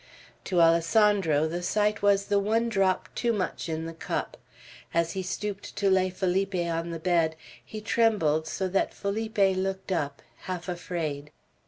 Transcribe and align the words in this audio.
To 0.45 0.59
Alessandro 0.61 1.47
the 1.47 1.61
sight 1.61 2.01
was 2.01 2.25
the 2.25 2.39
one 2.39 2.69
drop 2.69 3.07
too 3.13 3.31
much 3.31 3.69
in 3.69 3.85
the 3.85 3.93
cup. 3.93 4.35
As 4.95 5.11
he 5.11 5.21
stooped 5.21 5.75
to 5.75 5.91
lay 5.91 6.09
Felipe 6.09 6.55
on 6.55 6.89
the 6.89 6.97
bed, 6.97 7.35
he 7.63 7.81
trembled 7.81 8.47
so 8.47 8.67
that 8.69 8.95
Felipe 8.95 9.37
looked 9.37 9.91
up, 9.91 10.23
half 10.47 10.67
afraid. 10.67 11.29